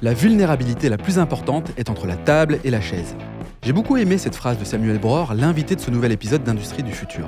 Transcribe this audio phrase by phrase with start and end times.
[0.00, 3.16] La vulnérabilité la plus importante est entre la table et la chaise.
[3.64, 6.92] J'ai beaucoup aimé cette phrase de Samuel Bror, l'invité de ce nouvel épisode d'Industrie du
[6.92, 7.26] futur.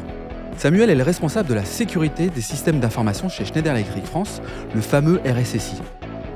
[0.56, 4.40] Samuel est le responsable de la sécurité des systèmes d'information chez Schneider Electric France,
[4.72, 5.82] le fameux RSSI.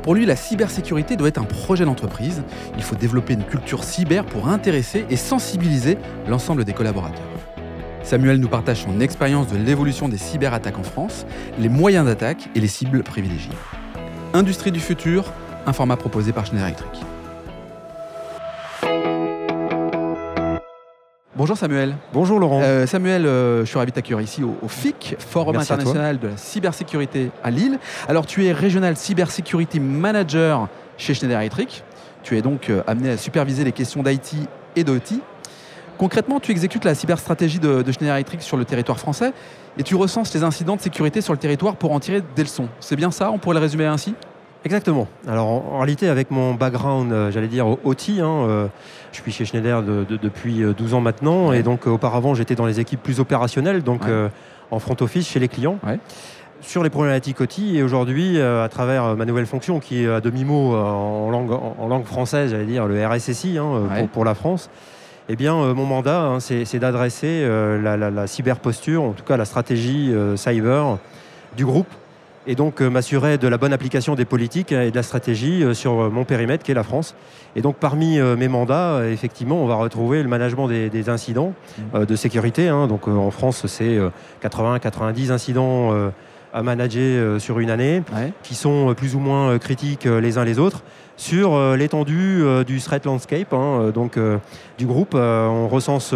[0.02, 2.43] Pour lui, la cybersécurité doit être un projet d'entreprise.
[2.77, 7.23] Il faut développer une culture cyber pour intéresser et sensibiliser l'ensemble des collaborateurs.
[8.03, 11.27] Samuel nous partage son expérience de l'évolution des cyberattaques en France,
[11.61, 13.53] les moyens d'attaque et les cibles privilégiées.
[14.35, 15.32] Industrie du futur,
[15.67, 17.03] un format proposé par Schneider Electric.
[21.36, 21.96] Bonjour Samuel.
[22.13, 22.61] Bonjour Laurent.
[22.63, 26.21] Euh, Samuel, euh, je suis ravi de t'accueillir ici au, au, FIC, Forum Merci international
[26.21, 27.79] de la cybersécurité à Lille.
[28.08, 31.83] Alors tu es Regional Cybersecurity Manager chez Schneider Electric.
[32.22, 35.20] Tu es donc euh, amené à superviser les questions d'IT et d'OT.
[35.98, 39.33] Concrètement, tu exécutes la cyberstratégie de, de Schneider Electric sur le territoire français
[39.77, 42.69] et tu recenses les incidents de sécurité sur le territoire pour en tirer des leçons.
[42.78, 43.33] C'est bien ça?
[43.33, 44.14] On pourrait le résumer ainsi?
[44.64, 45.06] Exactement.
[45.28, 48.66] Alors en, en, réalité, avec mon background, euh, j'allais dire OT, hein, euh,
[49.12, 51.61] je suis chez Schneider de, de, depuis 12 ans maintenant, ouais.
[51.61, 54.28] et donc euh, auparavant j'étais dans les équipes plus opérationnelles, donc ouais.
[54.70, 55.78] en front office chez les clients.
[55.86, 55.98] Ouais.
[56.61, 60.75] Sur les problématiques OT, et aujourd'hui, à travers ma nouvelle fonction qui est à demi-mot
[60.75, 64.70] en langue, en, langue française, j'allais dire le RSSI hein, pour, pour, la France,
[65.28, 69.25] eh bien, euh, mon mandat, hein, c'est d'adresser euh, la, la, la cyberposture, en tout
[69.25, 70.98] cas la stratégie euh, cyber
[71.56, 71.88] du groupe,
[72.47, 76.25] et donc m'assurer de la bonne application des politiques et de la stratégie sur mon
[76.25, 77.14] périmètre qui est la France.
[77.56, 81.55] Et donc parmi mes mandats, effectivement, on va retrouver le management des, des incidents
[81.95, 82.05] mmh.
[82.05, 82.69] de sécurité.
[82.69, 82.87] Hein.
[82.87, 83.98] Donc en France, c'est
[84.42, 85.92] 80-90 incidents
[86.53, 88.33] à manager sur une année, ouais.
[88.42, 90.83] qui sont plus ou moins critiques les uns les autres
[91.16, 94.18] sur euh, l'étendue euh, du threat landscape, hein, euh, donc
[94.78, 95.14] du groupe.
[95.14, 96.12] on recense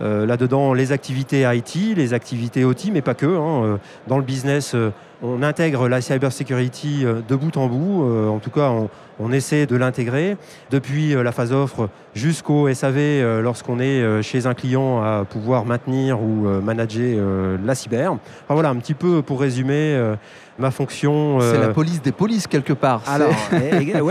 [0.00, 3.26] là-dedans les activités IT, les activités OT, mais pas que.
[3.26, 4.76] Hein, dans le business,
[5.22, 8.04] on intègre la cybersecurity de bout en bout.
[8.28, 10.36] en tout cas, on, on essaie de l'intégrer
[10.70, 16.48] depuis la phase offre jusqu'au SAV lorsqu'on est chez un client à pouvoir maintenir ou
[16.62, 17.20] manager
[17.64, 18.12] la cyber.
[18.12, 20.14] Enfin, voilà, un petit peu pour résumer
[20.58, 21.40] ma fonction.
[21.40, 23.02] C'est la police des polices quelque part.
[23.06, 23.34] Alors,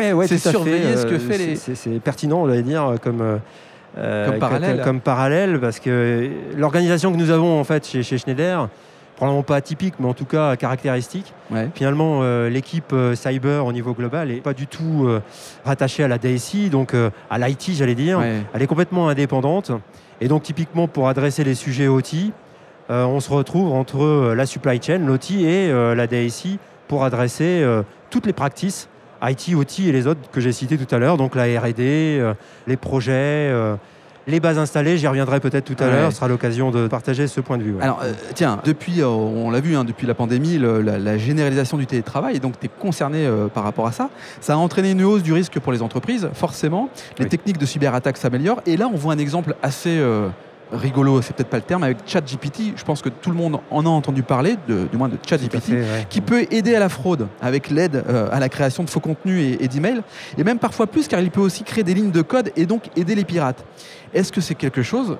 [0.01, 1.56] ouais, ouais, c'est surveiller ce que fait les.
[1.56, 3.39] C'est pertinent, on va dire, comme.
[3.97, 4.75] Euh, comme parallèle.
[4.78, 8.69] Comme, comme, parallèle, parce que l'organisation que nous avons en fait chez, chez, Schneider,
[9.22, 11.31] probablement pas atypique, mais en tout cas caractéristique.
[11.51, 11.69] Ouais.
[11.75, 15.22] Finalement, euh, l'équipe euh, cyber au niveau global n'est pas du tout euh,
[15.63, 16.95] rattachée à la DSI, donc
[17.29, 18.18] à l'IT, j'allais dire.
[18.18, 18.41] Ouais.
[18.51, 19.72] Elle est complètement indépendante.
[20.22, 22.31] Et donc, typiquement, pour adresser les sujets OT,
[22.89, 27.66] on se retrouve entre la supply chain, l'OT et la DSI pour adresser
[28.09, 28.89] toutes les practices
[29.23, 32.33] IT, OT et les autres que j'ai cités tout à l'heure, donc la R&D, euh,
[32.67, 33.75] les projets, euh,
[34.27, 35.91] les bases installées, j'y reviendrai peut-être tout à ouais.
[35.91, 37.73] l'heure, ce sera l'occasion de partager ce point de vue.
[37.73, 37.83] Ouais.
[37.83, 41.77] Alors, euh, tiens, depuis, on l'a vu, hein, depuis la pandémie, le, la, la, généralisation
[41.77, 44.09] du télétravail, et donc tu es concerné par rapport à ça,
[44.39, 46.89] ça a entraîné une hausse du risque pour les entreprises, forcément.
[47.17, 47.29] Les oui.
[47.29, 49.99] techniques de cyberattaque s'améliorent, et là, on voit un exemple assez
[50.71, 53.85] rigolo, c'est peut-être pas le terme, avec ChatGPT, je pense que tout le monde en
[53.85, 56.07] a entendu parler, de, du moins de ChatGPT, ouais.
[56.09, 59.39] qui peut aider à la fraude avec l'aide euh, à la création de faux contenus
[59.39, 60.01] et, et d'emails,
[60.37, 62.89] et même parfois plus, car il peut aussi créer des lignes de code et donc
[62.95, 63.63] aider les pirates.
[64.13, 65.17] Est-ce que c'est quelque chose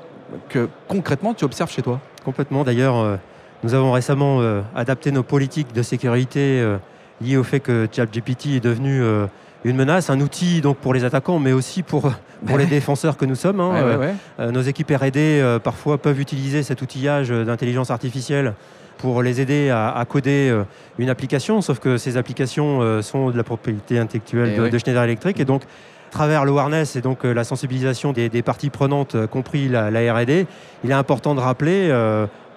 [0.50, 2.00] que concrètement tu observes chez toi?
[2.24, 2.64] Complètement.
[2.64, 3.18] D'ailleurs, euh,
[3.64, 6.66] nous avons récemment euh, adapté nos politiques de sécurité
[7.22, 9.04] liées au fait que ChatGPT est devenu
[9.64, 12.12] une menace, un outil donc pour les attaquants, mais aussi pour,
[12.46, 13.60] pour les défenseurs que nous sommes.
[13.60, 13.74] Hein.
[13.74, 14.14] Ouais, ouais, ouais.
[14.40, 18.54] Euh, nos équipes R&D euh, parfois peuvent utiliser cet outillage d'intelligence artificielle
[19.02, 20.64] pour les aider à, à, coder euh,
[21.00, 25.04] une application, sauf que ces applications euh, sont de la propriété intellectuelle de, de, Schneider
[25.04, 29.16] Electric, et donc à travers l'awareness et donc euh, la sensibilisation des, des parties prenantes,
[29.16, 30.46] euh, compris la, la R&D,
[30.84, 31.92] il est important de rappeler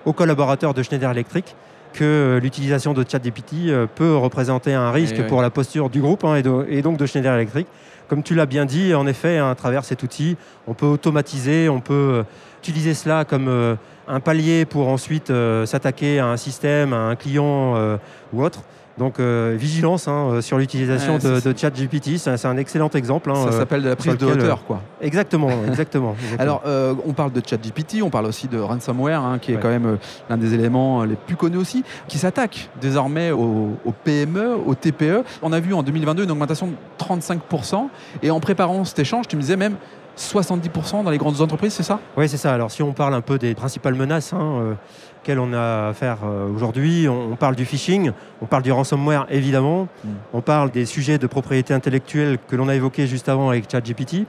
[0.05, 1.57] aux collaborateurs de Schneider Electric
[1.95, 5.45] que l'utilisation de ChatGPT peut représenter un risque et pour oui.
[5.45, 7.67] la posture du groupe hein, et, de, et, donc de Schneider Electric.
[8.09, 11.71] Comme tu l'as bien dit, en effet, hein, à travers cet outil, on peut automatiser,
[11.71, 12.25] on peut
[12.65, 13.77] utiliser cela comme euh,
[14.09, 17.99] un palier pour ensuite euh, s'attaquer à un système, à un client euh,
[18.33, 18.63] ou autre.
[18.97, 23.31] Donc euh, vigilance hein, euh, sur l'utilisation ouais, de, de ChatGPT, c'est un excellent exemple.
[23.31, 24.83] Hein, ça euh, s'appelle de la prise de hauteur, quoi.
[25.01, 26.13] Exactement, exactement.
[26.13, 26.39] exactement.
[26.39, 29.61] Alors, euh, on parle de ChatGPT, on parle aussi de ransomware, hein, qui est ouais.
[29.61, 29.99] quand même
[30.31, 35.25] l'un des éléments les plus connus aussi, qui s'attaque désormais aux, aux, PME, aux TPE.
[35.43, 36.75] On a vu en 2022 une augmentation de
[37.05, 37.89] 35%,
[38.23, 39.75] et en préparant cet échange, tu me disais même
[40.19, 42.01] 70% dans les grandes entreprises, c'est ça?
[42.17, 42.55] Oui, c'est ça.
[42.55, 44.77] Alors, si on parle un peu des principales menaces, hein,
[45.25, 47.09] auxquelles on a affaire euh, aujourd'hui.
[47.09, 48.13] On, on, parle du phishing,
[48.43, 50.09] on parle du ransomware évidemment, mm.
[50.35, 54.27] on parle des sujets de propriété intellectuelle que l'on a évoqués juste avant avec ChatGPT,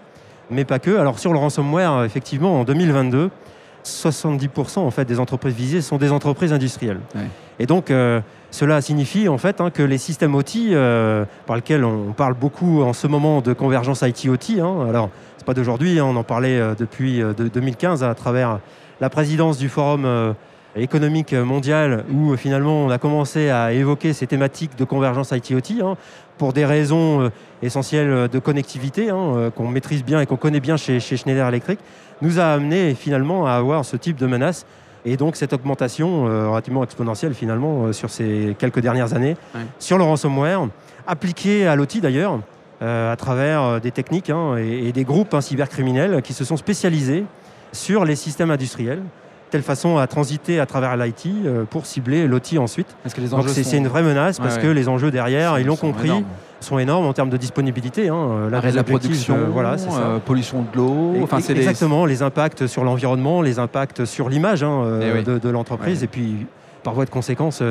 [0.50, 0.98] mais pas que.
[0.98, 3.30] Alors sur le ransomware, effectivement, en 2022,
[3.84, 7.02] 70% en fait des entreprises visées sont des entreprises industrielles.
[7.14, 7.28] Ouais.
[7.60, 8.22] Et donc, euh,
[8.56, 12.84] Cela signifie en fait hein, que les systèmes OT, euh, par lesquels on parle beaucoup
[12.84, 16.58] en ce moment de convergence IT-OT, hein, alors c'est pas d'aujourd'hui, hein, on en parlait
[16.58, 18.60] euh, depuis 2015 à travers
[19.02, 20.08] la présidence du Forum
[20.78, 25.84] économique mondial où finalement on a commencé à évoquer ces thématiques de convergence IT-OT
[26.38, 27.30] pour des raisons
[27.62, 29.10] essentielles de connectivité
[29.56, 31.80] qu'on maîtrise bien et qu'on connaît bien chez Schneider Electric,
[32.22, 34.66] nous a amené finalement à avoir ce type de menace
[35.06, 39.38] et donc cette augmentation euh, relativement exponentielle finalement euh, sur ces quelques dernières années
[39.80, 40.68] sur le ransomware,
[41.08, 42.40] appliqué à l'outil d'ailleurs,
[42.82, 47.26] euh, à travers des techniques hein, et, des groupes hein, cybercriminels qui se sont spécialisés
[47.72, 49.02] sur les systèmes industriels
[49.56, 51.30] telle façon à transiter à travers l'IT
[51.70, 52.94] pour cibler l'OT ensuite.
[53.32, 56.12] Donc c'est une vraie menace parce que les enjeux derrière, ils l'ont compris,
[56.66, 58.10] sont énormes en termes de disponibilité.
[58.10, 58.50] Hein.
[58.52, 61.16] La, de la production, euh, voilà, euh, pollution de l'eau.
[61.22, 62.22] Enfin, exactement, les...
[62.22, 66.48] impacts sur l'environnement, les impacts sur l'image hein, euh, eh de, l'entreprise, et puis
[66.84, 67.62] par voie de conséquence,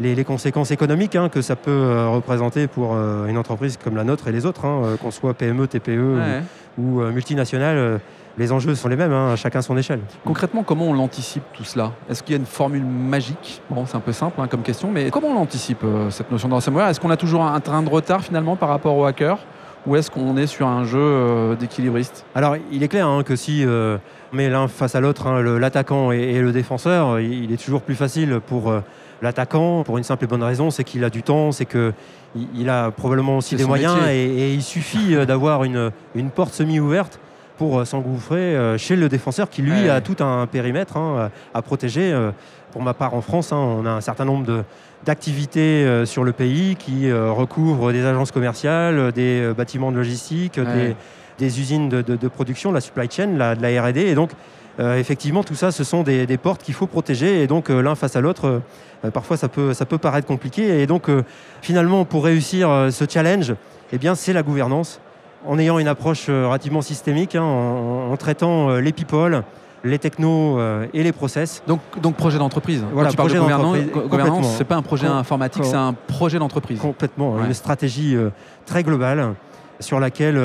[0.00, 4.32] les, conséquences économiques hein, que ça peut représenter pour une entreprise comme la nôtre et
[4.32, 4.62] les autres,
[5.02, 6.18] qu'on soit PME, TPE
[6.78, 8.00] ou, ou multinationale
[8.40, 10.00] les enjeux sont les mêmes, hein, chacun son échelle.
[10.24, 11.92] Concrètement, comment on l'anticipe tout cela?
[12.08, 13.60] Est-ce qu'il y a une formule magique?
[13.68, 16.48] Bon, c'est un peu simple hein, comme question, mais comment on l'anticipe euh, cette notion
[16.48, 16.88] de ransomware?
[16.88, 19.38] Est-ce qu'on a toujours un train de retard finalement par rapport aux hackers?
[19.86, 22.24] Ou est-ce qu'on est sur un jeu euh, d'équilibriste?
[22.34, 23.98] Alors, il est clair hein, que si euh,
[24.32, 28.40] on met l'un face à l'autre, l'attaquant et, le défenseur, il, est toujours plus facile
[28.46, 28.72] pour
[29.20, 31.92] l'attaquant, pour une simple et bonne raison, c'est qu'il a du temps, c'est qu'il
[32.54, 37.20] il a probablement aussi des moyens et, il suffit d'avoir une, une porte semi-ouverte
[37.60, 41.60] pour euh, s'engouffrer euh, chez le défenseur qui, lui, a tout un périmètre hein, à
[41.60, 42.10] protéger.
[42.10, 42.30] Euh,
[42.72, 44.64] pour ma part, en France, hein, on a un certain nombre
[45.04, 51.88] d'activités sur le pays qui recouvrent des agences commerciales, des bâtiments de logistique, des, usines
[51.88, 54.00] de, production, la supply chain, la, de la R&D.
[54.02, 54.30] Et donc,
[54.78, 57.42] effectivement, tout ça, ce sont des, portes qu'il faut protéger.
[57.42, 58.62] Et donc, l'un face à l'autre,
[59.12, 60.80] parfois, ça peut, ça peut paraître compliqué.
[60.80, 61.08] Et donc,
[61.62, 63.56] finalement, pour réussir ce challenge,
[63.92, 65.00] eh bien, c'est la gouvernance
[65.46, 69.42] en ayant une approche euh, relativement systémique, hein, en, traitant euh, les people,
[69.84, 71.62] les technos euh, et les process.
[71.66, 72.84] Donc, donc projet d'entreprise.
[72.92, 76.78] Voilà, projet de gouvernance, c'est pas un projet informatique, c'est un projet d'entreprise.
[76.78, 78.16] Complètement, une stratégie
[78.66, 79.34] très globale
[79.80, 80.38] sur laquelle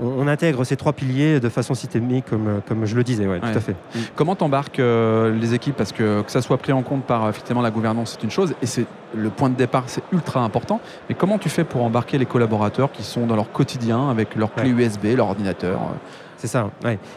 [0.00, 3.46] on, intègre ces trois piliers de façon systémique, comme, comme je le disais, ouais, tout
[3.46, 3.76] à fait.
[4.14, 5.76] Comment t'embarques euh, les équipes?
[5.76, 8.54] Parce que que ça soit pris en compte par effectivement la gouvernance, c'est une chose,
[8.62, 10.80] et c'est le point de départ, c'est ultra important.
[11.08, 14.52] Mais comment tu fais pour embarquer les collaborateurs qui sont dans leur quotidien avec leur
[14.54, 15.96] clé USB, leur ordinateur euh?
[16.36, 16.70] C'est ça.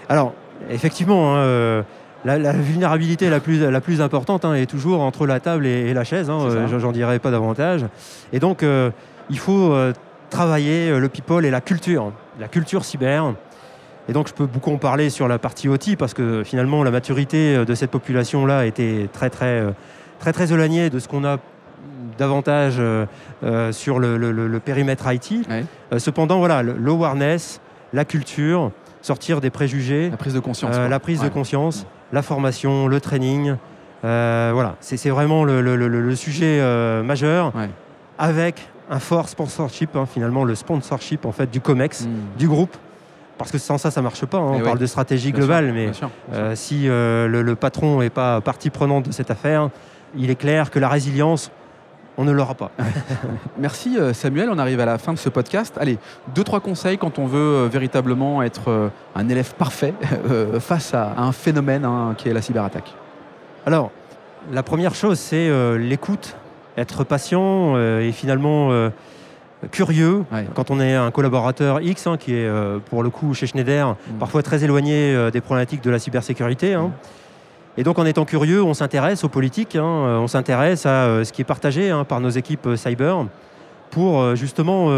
[0.09, 0.33] Alors,
[0.69, 1.35] effectivement.
[1.35, 1.83] Hein, euh,
[2.25, 6.05] la, vulnérabilité la plus, la plus importante hein, est toujours entre la table et, la
[6.05, 6.29] chaise.
[6.29, 7.85] Hein, J'en dirai pas davantage.
[8.31, 8.63] Et donc,
[9.29, 9.75] il faut
[10.29, 13.33] travailler le people et la culture la culture cyber.
[14.09, 16.91] Et donc je peux beaucoup en parler sur la partie OT parce que finalement la
[16.91, 19.71] maturité euh, de cette population-là était très très euh,
[20.19, 21.37] très très éloignée de ce qu'on a
[22.17, 25.47] davantage euh, sur le, périmètre IT.
[25.97, 27.59] cependant, voilà, l'awareness,
[27.91, 28.71] la culture,
[29.01, 33.55] sortir des préjugés, la prise de conscience, la prise de conscience, la formation, le training,
[34.03, 36.61] voilà, c'est vraiment le, sujet
[37.03, 37.51] majeur.
[38.19, 42.37] Avec un fort sponsorship, hein, finalement, le sponsorship en fait, du COMEX, hmm.
[42.37, 42.75] du groupe.
[43.37, 44.37] Parce que sans ça, ça ne marche pas.
[44.37, 44.53] Hein.
[44.55, 45.91] On parle de stratégie globale, mais
[46.33, 49.69] euh, si euh, le, patron n'est pas partie prenante de cette affaire,
[50.15, 51.51] il est clair que la résilience,
[52.17, 52.71] on ne l'aura pas.
[53.57, 55.75] Merci euh, Samuel, on arrive à la fin de ce podcast.
[55.79, 55.97] Allez,
[56.35, 59.95] deux, trois conseils quand on veut véritablement être un élève parfait
[60.59, 62.93] face à un phénomène hein, qui est la cyberattaque.
[63.65, 63.91] Alors,
[64.51, 66.35] la première chose, c'est l'écoute
[66.77, 68.89] être patient euh, et finalement euh,
[69.71, 70.25] curieux
[70.55, 73.89] quand on est un collaborateur X hein, qui est euh, pour le coup chez Schneider
[73.91, 74.17] mm.
[74.19, 76.73] parfois très éloigné des problématiques de la cybersécurité.
[76.73, 76.87] Hein.
[76.87, 76.91] Mm.
[77.79, 81.41] Et donc en étant curieux, on s'intéresse aux politiques, hein, on s'intéresse à ce qui
[81.41, 83.25] est partagé par nos équipes cyber
[83.89, 84.91] pour justement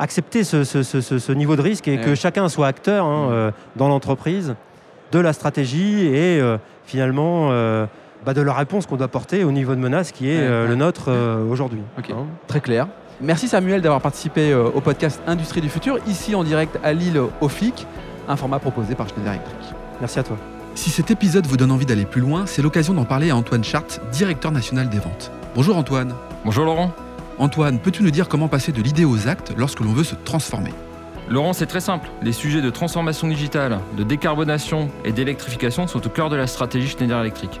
[0.00, 3.52] accepter ce, niveau de risque et que chacun soit acteur mm.
[3.76, 4.56] dans l'entreprise
[5.12, 6.42] de la stratégie et
[6.84, 7.52] finalement
[8.24, 10.74] bah, de la réponse qu'on doit porter au niveau de menace qui est euh, le
[10.74, 11.80] nôtre euh, aujourd'hui.
[11.98, 12.26] Hein.
[12.46, 12.88] Très clair.
[13.20, 17.20] Merci Samuel d'avoir participé euh, au podcast Industrie du futur, ici en direct à Lille
[17.40, 17.86] au FIC,
[18.28, 19.74] un format proposé par Schneider Electric.
[20.00, 20.36] Merci à toi.
[20.74, 23.64] Si cet épisode vous donne envie d'aller plus loin, c'est l'occasion d'en parler à Antoine
[23.64, 25.32] Chart, directeur national des ventes.
[25.54, 26.12] Bonjour Antoine.
[26.44, 26.92] Bonjour Laurent.
[27.38, 30.72] Antoine, peux-tu nous dire comment passer de l'idée aux actes lorsque l'on veut se transformer?
[31.28, 32.08] Laurent, c'est très simple.
[32.22, 36.88] Les sujets de transformation digitale, de décarbonation et d'électrification sont au cœur de la stratégie
[36.88, 37.60] Schneider Electric.